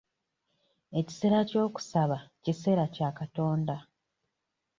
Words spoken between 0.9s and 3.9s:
Ekiseera ky'okusaba kiseera kya Katonda.